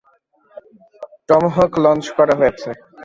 টমহক 1.27 1.71
launch 1.83 2.05
করা 2.17 2.33
হয়েছে। 2.39 2.69